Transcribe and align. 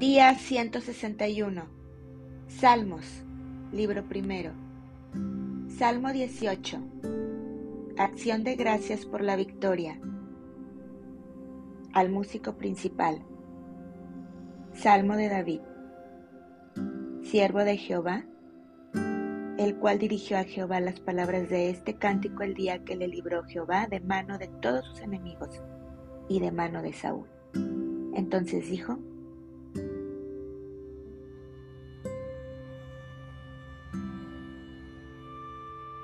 Día 0.00 0.34
161. 0.34 1.62
Salmos, 2.48 3.04
libro 3.70 4.02
primero. 4.08 4.52
Salmo 5.76 6.10
18. 6.10 6.78
Acción 7.98 8.42
de 8.42 8.56
gracias 8.56 9.04
por 9.04 9.20
la 9.20 9.36
victoria. 9.36 10.00
Al 11.92 12.08
músico 12.08 12.54
principal. 12.54 13.22
Salmo 14.72 15.16
de 15.16 15.28
David. 15.28 15.60
Siervo 17.22 17.58
de 17.58 17.76
Jehová, 17.76 18.24
el 19.58 19.76
cual 19.76 19.98
dirigió 19.98 20.38
a 20.38 20.44
Jehová 20.44 20.80
las 20.80 20.98
palabras 20.98 21.50
de 21.50 21.68
este 21.68 21.96
cántico 21.96 22.42
el 22.42 22.54
día 22.54 22.84
que 22.84 22.96
le 22.96 23.06
libró 23.06 23.44
Jehová 23.44 23.86
de 23.86 24.00
mano 24.00 24.38
de 24.38 24.48
todos 24.62 24.86
sus 24.86 25.00
enemigos 25.02 25.60
y 26.26 26.40
de 26.40 26.52
mano 26.52 26.80
de 26.80 26.94
Saúl. 26.94 27.28
Entonces 28.14 28.70
dijo, 28.70 28.98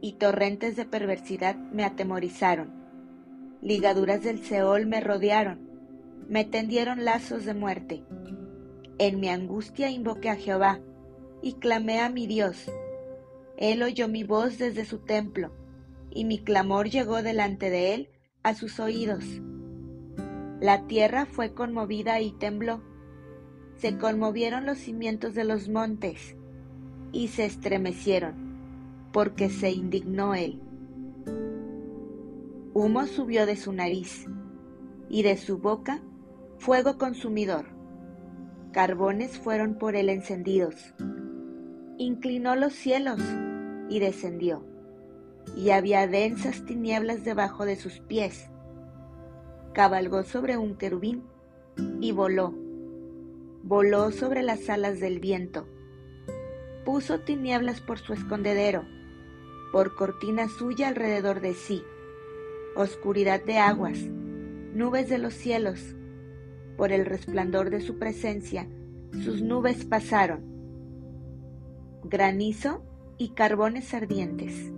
y 0.00 0.12
torrentes 0.12 0.76
de 0.76 0.84
perversidad 0.84 1.56
me 1.56 1.84
atemorizaron. 1.84 2.72
Ligaduras 3.60 4.22
del 4.22 4.42
Seol 4.42 4.86
me 4.86 5.00
rodearon, 5.00 5.68
me 6.28 6.44
tendieron 6.44 7.04
lazos 7.04 7.44
de 7.44 7.54
muerte. 7.54 8.02
En 8.98 9.20
mi 9.20 9.28
angustia 9.28 9.90
invoqué 9.90 10.30
a 10.30 10.36
Jehová 10.36 10.80
y 11.42 11.54
clamé 11.54 12.00
a 12.00 12.08
mi 12.08 12.26
Dios. 12.26 12.70
Él 13.56 13.82
oyó 13.82 14.08
mi 14.08 14.24
voz 14.24 14.58
desde 14.58 14.84
su 14.84 14.98
templo, 14.98 15.52
y 16.10 16.24
mi 16.24 16.38
clamor 16.38 16.88
llegó 16.88 17.22
delante 17.22 17.70
de 17.70 17.94
él 17.94 18.08
a 18.42 18.54
sus 18.54 18.80
oídos. 18.80 19.24
La 20.60 20.86
tierra 20.86 21.26
fue 21.26 21.54
conmovida 21.54 22.20
y 22.20 22.32
tembló. 22.32 22.82
Se 23.76 23.96
conmovieron 23.96 24.66
los 24.66 24.78
cimientos 24.78 25.34
de 25.34 25.44
los 25.44 25.68
montes 25.68 26.36
y 27.12 27.28
se 27.28 27.46
estremecieron 27.46 28.49
porque 29.12 29.50
se 29.50 29.70
indignó 29.70 30.34
él. 30.34 30.60
Humo 32.72 33.06
subió 33.06 33.46
de 33.46 33.56
su 33.56 33.72
nariz 33.72 34.26
y 35.08 35.22
de 35.22 35.36
su 35.36 35.58
boca 35.58 36.00
fuego 36.58 36.98
consumidor. 36.98 37.66
Carbones 38.72 39.38
fueron 39.38 39.74
por 39.74 39.96
él 39.96 40.08
encendidos. 40.08 40.94
Inclinó 41.98 42.54
los 42.54 42.72
cielos 42.72 43.20
y 43.88 43.98
descendió, 43.98 44.64
y 45.56 45.70
había 45.70 46.06
densas 46.06 46.64
tinieblas 46.64 47.24
debajo 47.24 47.64
de 47.64 47.74
sus 47.74 47.98
pies. 47.98 48.48
Cabalgó 49.74 50.22
sobre 50.22 50.56
un 50.56 50.76
querubín 50.76 51.24
y 52.00 52.12
voló. 52.12 52.54
Voló 53.64 54.12
sobre 54.12 54.42
las 54.42 54.70
alas 54.70 55.00
del 55.00 55.18
viento. 55.18 55.66
Puso 56.84 57.20
tinieblas 57.20 57.80
por 57.80 57.98
su 57.98 58.12
escondedero 58.12 58.84
por 59.72 59.94
cortina 59.94 60.48
suya 60.48 60.88
alrededor 60.88 61.40
de 61.40 61.54
sí, 61.54 61.84
oscuridad 62.74 63.44
de 63.44 63.58
aguas, 63.58 63.98
nubes 64.74 65.08
de 65.08 65.18
los 65.18 65.34
cielos, 65.34 65.94
por 66.76 66.92
el 66.92 67.06
resplandor 67.06 67.70
de 67.70 67.80
su 67.80 67.98
presencia, 67.98 68.68
sus 69.24 69.42
nubes 69.42 69.84
pasaron, 69.84 70.42
granizo 72.04 72.82
y 73.18 73.30
carbones 73.30 73.94
ardientes. 73.94 74.72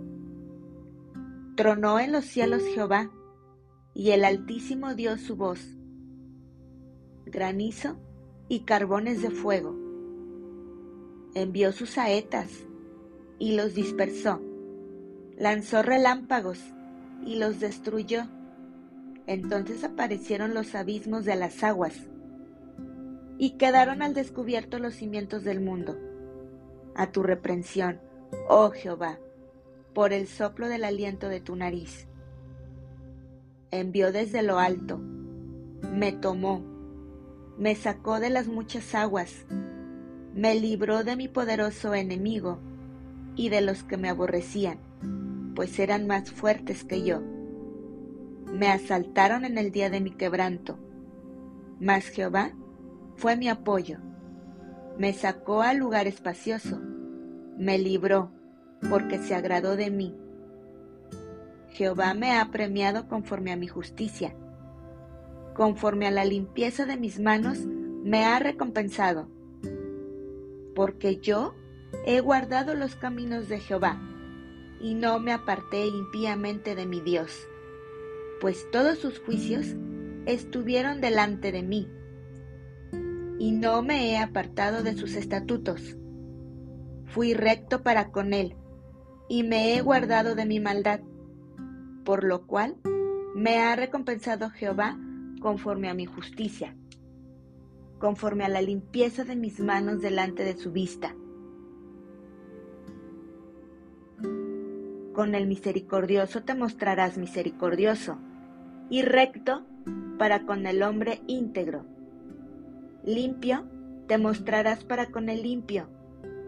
Tronó 1.57 2.01
en 2.01 2.13
los 2.13 2.25
cielos 2.25 2.63
Jehová, 2.75 3.11
y 3.95 4.11
el 4.11 4.25
Altísimo 4.25 4.95
dio 4.95 5.17
su 5.19 5.37
voz, 5.37 5.77
granizo 7.27 7.99
y 8.49 8.61
carbones 8.61 9.23
de 9.23 9.31
fuego. 9.31 9.77
Envió 11.35 11.73
sus 11.73 11.91
saetas 11.91 12.51
y 13.39 13.55
los 13.55 13.75
dispersó 13.75 14.41
lanzó 15.39 15.83
relámpagos 15.83 16.59
y 17.25 17.37
los 17.37 17.61
destruyó. 17.61 18.25
Entonces 19.27 19.85
aparecieron 19.85 20.55
los 20.55 20.75
abismos 20.75 21.25
de 21.25 21.37
las 21.37 21.63
aguas 21.63 21.95
y 23.39 23.51
quedaron 23.51 24.03
al 24.03 24.15
descubierto 24.15 24.79
los 24.79 24.95
cimientos 24.95 25.45
del 25.45 25.61
mundo. 25.61 25.97
A 26.95 27.11
tu 27.11 27.23
reprensión, 27.23 28.01
oh 28.49 28.71
Jehová, 28.71 29.19
por 29.95 30.13
el 30.13 30.27
soplo 30.27 30.69
del 30.69 30.85
aliento 30.85 31.29
de 31.29 31.41
tu 31.41 31.57
nariz. 31.57 32.07
Envió 33.71 34.13
desde 34.13 34.43
lo 34.43 34.59
alto, 34.59 34.99
me 34.99 36.13
tomó, 36.13 36.63
me 37.57 37.75
sacó 37.75 38.21
de 38.21 38.31
las 38.31 38.49
muchas 38.49 38.95
aguas, 38.95 39.47
me 40.35 40.55
libró 40.55 41.05
de 41.05 41.17
mi 41.17 41.29
poderoso 41.29 41.95
enemigo 41.95 42.59
y 43.35 43.49
de 43.49 43.61
los 43.63 43.83
que 43.83 43.97
me 43.97 44.09
aborrecían 44.09 44.79
pues 45.55 45.79
eran 45.79 46.07
más 46.07 46.31
fuertes 46.31 46.85
que 46.85 47.03
yo. 47.03 47.21
Me 48.53 48.69
asaltaron 48.69 49.45
en 49.45 49.59
el 49.59 49.71
día 49.71 49.91
de 49.91 50.01
mi 50.01 50.11
quebranto, 50.11 50.79
mas 51.81 52.07
Jehová 52.07 52.53
fue 53.17 53.37
mi 53.37 53.49
apoyo. 53.49 53.99
Me 54.99 55.13
sacó 55.13 55.63
al 55.63 55.79
lugar 55.79 56.07
espacioso, 56.07 56.81
me 57.57 57.79
libró, 57.79 58.31
porque 58.91 59.19
se 59.19 59.35
agradó 59.35 59.77
de 59.77 59.91
mí. 59.91 60.15
Jehová 61.71 62.13
me 62.13 62.39
ha 62.39 62.51
premiado 62.51 63.09
conforme 63.09 63.53
a 63.53 63.57
mi 63.57 63.69
justicia, 63.69 64.37
conforme 65.55 66.07
a 66.07 66.11
la 66.11 66.25
limpieza 66.25 66.85
de 66.85 66.99
mis 66.99 67.21
manos 67.21 67.67
me 67.67 68.25
ha 68.25 68.39
recompensado, 68.39 69.29
porque 70.75 71.17
yo 71.17 71.55
he 72.07 72.21
guardado 72.21 72.75
los 72.75 72.97
caminos 72.97 73.49
de 73.49 73.61
Jehová 73.61 74.01
y 74.83 74.95
no 74.95 75.21
me 75.21 75.33
aparté 75.33 75.87
impíamente 75.87 76.75
de 76.75 76.87
mi 76.87 77.01
Dios, 77.01 77.49
pues 78.41 78.69
todos 78.73 78.99
sus 78.99 79.21
juicios 79.21 79.77
estuvieron 80.27 81.01
delante 81.01 81.53
de 81.53 81.63
mí, 81.63 81.89
y 83.39 83.53
no 83.53 83.83
me 83.83 84.11
he 84.11 84.19
apartado 84.19 84.83
de 84.83 84.95
sus 84.95 85.15
estatutos. 85.15 85.97
Fui 87.07 87.33
recto 87.33 87.83
para 87.83 88.11
con 88.11 88.35
él, 88.35 88.57
y 89.29 89.45
me 89.45 89.77
he 89.77 89.81
guardado 89.81 90.35
de 90.35 90.47
mi 90.47 90.59
maldad, 90.59 91.01
por 92.05 92.25
lo 92.25 92.47
cual 92.47 92.77
me 93.37 93.59
ha 93.61 93.77
recompensado 93.77 94.51
Jehová 94.51 94.99
conforme 95.41 95.89
a 95.89 95.95
mi 95.95 96.07
justicia, 96.07 96.77
conforme 97.99 98.45
a 98.45 98.49
la 98.49 98.63
limpieza 98.63 99.25
de 99.25 99.37
mis 99.37 99.61
manos 99.61 100.01
delante 100.01 100.43
de 100.45 100.57
su 100.57 100.73
vista. 100.73 101.15
Con 105.13 105.35
el 105.35 105.47
misericordioso 105.47 106.43
te 106.43 106.55
mostrarás 106.55 107.19
misericordioso, 107.19 108.17
y 108.89 109.03
recto 109.03 109.63
para 110.19 110.47
con 110.47 110.67
el 110.67 110.83
hombre 110.83 111.21
íntegro. 111.27 111.85
Limpio 113.05 113.67
te 114.07 114.17
mostrarás 114.17 114.85
para 114.85 115.07
con 115.07 115.29
el 115.29 115.43
limpio, 115.43 115.89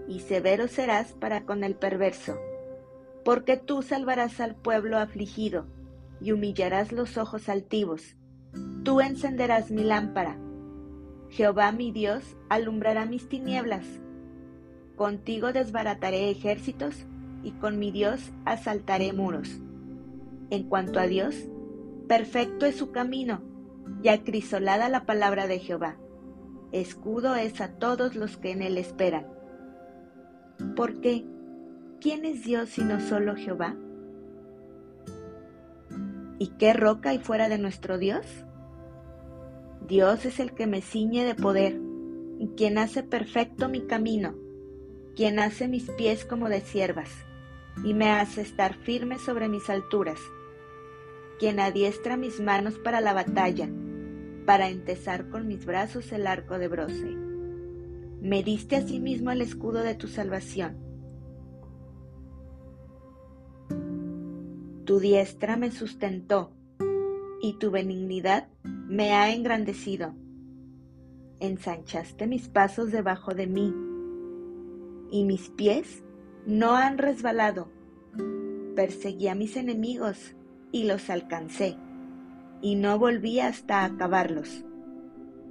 y 0.08 0.20
severo 0.20 0.66
serás 0.66 1.12
para 1.12 1.44
con 1.44 1.62
el 1.62 1.74
perverso. 1.74 2.38
Porque 3.22 3.58
tú 3.58 3.82
salvarás 3.82 4.40
al 4.40 4.54
pueblo 4.54 4.98
afligido, 4.98 5.66
y 6.22 6.32
humillarás 6.32 6.90
los 6.90 7.18
ojos 7.18 7.50
altivos. 7.50 8.16
Tú 8.82 9.02
encenderás 9.02 9.70
mi 9.70 9.84
lámpara. 9.84 10.38
Jehová 11.28 11.70
mi 11.72 11.92
Dios 11.92 12.36
alumbrará 12.48 13.04
mis 13.04 13.28
tinieblas. 13.28 13.84
Contigo 14.96 15.52
desbarataré 15.52 16.30
ejércitos 16.30 17.06
y 17.44 17.52
con 17.52 17.78
mi 17.78 17.92
Dios 17.92 18.32
asaltaré 18.44 19.12
muros. 19.12 19.60
En 20.50 20.64
cuanto 20.64 20.98
a 20.98 21.06
Dios, 21.06 21.36
perfecto 22.08 22.66
es 22.66 22.76
su 22.76 22.90
camino 22.90 23.42
y 24.02 24.08
acrisolada 24.08 24.88
la 24.88 25.04
palabra 25.04 25.46
de 25.46 25.58
Jehová. 25.58 25.96
Escudo 26.72 27.36
es 27.36 27.60
a 27.60 27.68
todos 27.78 28.16
los 28.16 28.36
que 28.36 28.50
en 28.50 28.62
él 28.62 28.78
esperan. 28.78 29.26
¿Por 30.74 31.00
qué? 31.00 31.24
¿Quién 32.00 32.24
es 32.24 32.44
Dios 32.44 32.70
sino 32.70 33.00
solo 33.00 33.36
Jehová? 33.36 33.76
¿Y 36.38 36.48
qué 36.58 36.72
roca 36.72 37.10
hay 37.10 37.18
fuera 37.18 37.48
de 37.48 37.58
nuestro 37.58 37.98
Dios? 37.98 38.26
Dios 39.86 40.24
es 40.24 40.40
el 40.40 40.54
que 40.54 40.66
me 40.66 40.80
ciñe 40.80 41.24
de 41.24 41.34
poder, 41.34 41.78
quien 42.56 42.78
hace 42.78 43.02
perfecto 43.02 43.68
mi 43.68 43.86
camino, 43.86 44.34
quien 45.14 45.38
hace 45.38 45.68
mis 45.68 45.90
pies 45.90 46.24
como 46.24 46.48
de 46.48 46.60
siervas, 46.60 47.10
y 47.82 47.94
me 47.94 48.10
hace 48.10 48.42
estar 48.42 48.74
firme 48.74 49.18
sobre 49.18 49.48
mis 49.48 49.68
alturas, 49.68 50.20
quien 51.38 51.58
adiestra 51.58 52.16
mis 52.16 52.40
manos 52.40 52.78
para 52.78 53.00
la 53.00 53.12
batalla, 53.12 53.68
para 54.46 54.68
entesar 54.68 55.28
con 55.28 55.48
mis 55.48 55.64
brazos 55.64 56.12
el 56.12 56.26
arco 56.26 56.58
de 56.58 56.68
bronce. 56.68 57.16
Me 58.20 58.42
diste 58.42 58.76
asimismo 58.76 59.30
el 59.30 59.40
escudo 59.40 59.82
de 59.82 59.94
tu 59.94 60.08
salvación. 60.08 60.76
Tu 64.84 65.00
diestra 65.00 65.56
me 65.56 65.70
sustentó 65.70 66.52
y 67.40 67.58
tu 67.58 67.70
benignidad 67.70 68.48
me 68.62 69.12
ha 69.12 69.34
engrandecido. 69.34 70.14
Ensanchaste 71.40 72.26
mis 72.26 72.48
pasos 72.48 72.92
debajo 72.92 73.34
de 73.34 73.46
mí 73.46 73.74
y 75.10 75.24
mis 75.24 75.50
pies 75.50 76.02
no 76.46 76.76
han 76.76 76.98
resbalado. 76.98 77.70
Perseguí 78.76 79.28
a 79.28 79.34
mis 79.34 79.56
enemigos 79.56 80.36
y 80.72 80.84
los 80.84 81.08
alcancé, 81.08 81.76
y 82.60 82.74
no 82.76 82.98
volví 82.98 83.40
hasta 83.40 83.84
acabarlos. 83.84 84.64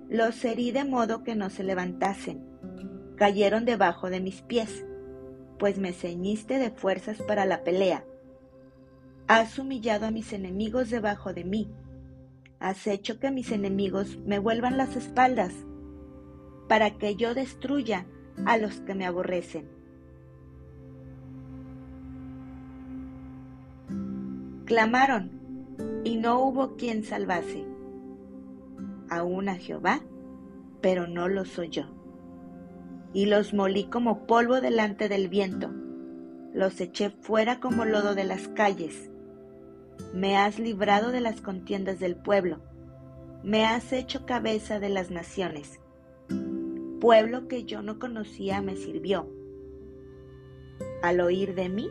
Los 0.09 0.43
herí 0.45 0.71
de 0.71 0.83
modo 0.83 1.23
que 1.23 1.35
no 1.35 1.49
se 1.49 1.63
levantasen, 1.63 2.43
cayeron 3.15 3.65
debajo 3.65 4.09
de 4.09 4.19
mis 4.19 4.41
pies, 4.41 4.85
pues 5.57 5.79
me 5.79 5.93
ceñiste 5.93 6.59
de 6.59 6.69
fuerzas 6.69 7.21
para 7.21 7.45
la 7.45 7.63
pelea. 7.63 8.05
Has 9.27 9.57
humillado 9.57 10.05
a 10.05 10.11
mis 10.11 10.33
enemigos 10.33 10.89
debajo 10.89 11.33
de 11.33 11.45
mí, 11.45 11.71
has 12.59 12.85
hecho 12.85 13.19
que 13.19 13.31
mis 13.31 13.51
enemigos 13.51 14.17
me 14.25 14.37
vuelvan 14.37 14.77
las 14.77 14.95
espaldas, 14.95 15.53
para 16.67 16.97
que 16.97 17.15
yo 17.15 17.33
destruya 17.33 18.05
a 18.45 18.57
los 18.57 18.81
que 18.81 18.93
me 18.93 19.05
aborrecen. 19.05 19.82
Clamaron, 24.65 25.29
y 26.05 26.15
no 26.15 26.39
hubo 26.39 26.77
quien 26.77 27.03
salvase. 27.03 27.65
Aún 29.09 29.49
a 29.49 29.55
Jehová, 29.55 30.01
pero 30.79 31.05
no 31.05 31.27
los 31.27 31.59
oyó. 31.59 31.87
Y 33.13 33.25
los 33.25 33.53
molí 33.53 33.83
como 33.85 34.25
polvo 34.25 34.61
delante 34.61 35.09
del 35.09 35.27
viento, 35.27 35.69
los 36.53 36.79
eché 36.79 37.09
fuera 37.09 37.59
como 37.59 37.83
lodo 37.83 38.15
de 38.15 38.23
las 38.23 38.47
calles. 38.47 39.09
Me 40.13 40.37
has 40.37 40.59
librado 40.59 41.11
de 41.11 41.19
las 41.19 41.41
contiendas 41.41 41.99
del 41.99 42.15
pueblo, 42.15 42.61
me 43.43 43.65
has 43.65 43.91
hecho 43.91 44.25
cabeza 44.25 44.79
de 44.79 44.87
las 44.87 45.11
naciones. 45.11 45.81
Pueblo 47.01 47.49
que 47.49 47.65
yo 47.65 47.81
no 47.81 47.99
conocía 47.99 48.61
me 48.61 48.77
sirvió. 48.77 49.29
Al 51.01 51.19
oír 51.19 51.53
de 51.53 51.67
mí, 51.67 51.89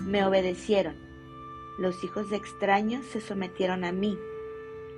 me 0.00 0.24
obedecieron 0.24 1.03
los 1.78 2.04
hijos 2.04 2.30
de 2.30 2.36
extraños 2.36 3.04
se 3.06 3.20
sometieron 3.20 3.84
a 3.84 3.92
mí. 3.92 4.18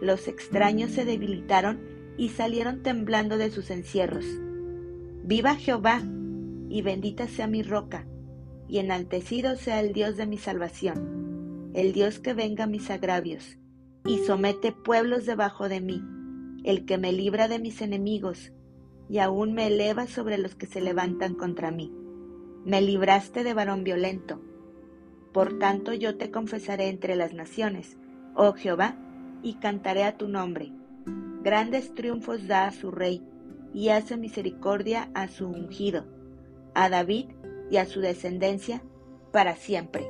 Los 0.00 0.28
extraños 0.28 0.90
se 0.90 1.05
debilitaron 1.05 1.81
y 2.19 2.31
salieron 2.31 2.82
temblando 2.82 3.38
de 3.38 3.50
sus 3.50 3.70
encierros. 3.70 4.25
Viva 5.25 5.55
Jehová, 5.55 6.02
y 6.69 6.82
bendita 6.82 7.28
sea 7.28 7.46
mi 7.46 7.62
roca, 7.62 8.06
y 8.69 8.78
enaltecido 8.78 9.56
sea 9.56 9.81
el 9.81 9.93
Dios 9.93 10.17
de 10.17 10.26
mi 10.26 10.37
salvación, 10.37 11.70
el 11.75 11.93
Dios 11.93 12.19
que 12.19 12.34
venga 12.34 12.67
mis 12.67 12.90
agravios, 12.90 13.58
y 14.05 14.19
somete 14.19 14.72
pueblos 14.72 15.26
debajo 15.26 15.69
de 15.69 15.81
mí, 15.81 16.02
el 16.64 16.84
que 16.84 16.99
me 16.99 17.12
libra 17.12 17.49
de 17.49 17.58
mis 17.58 17.81
enemigos, 17.81 18.52
y 19.08 19.19
aún 19.19 19.55
me 19.55 19.69
eleva 19.69 20.06
sobre 20.06 20.37
los 20.37 20.55
que 20.55 20.67
se 20.67 20.81
levantan 20.81 21.34
contra 21.34 21.70
mí. 21.70 21.93
Me 22.64 22.82
libraste 22.82 23.44
de 23.44 23.55
varón 23.55 23.84
violento 23.84 24.40
por 25.36 25.58
tanto 25.58 25.92
yo 25.92 26.16
te 26.16 26.30
confesaré 26.30 26.88
entre 26.88 27.14
las 27.14 27.34
naciones, 27.34 27.98
oh 28.36 28.54
Jehová, 28.54 28.96
y 29.42 29.56
cantaré 29.56 30.04
a 30.04 30.16
tu 30.16 30.28
nombre. 30.28 30.72
Grandes 31.42 31.94
triunfos 31.94 32.46
da 32.46 32.66
a 32.66 32.72
su 32.72 32.90
rey, 32.90 33.22
y 33.74 33.90
hace 33.90 34.16
misericordia 34.16 35.10
a 35.12 35.28
su 35.28 35.46
ungido, 35.46 36.06
a 36.74 36.88
David 36.88 37.26
y 37.70 37.76
a 37.76 37.84
su 37.84 38.00
descendencia 38.00 38.82
para 39.30 39.56
siempre. 39.56 40.08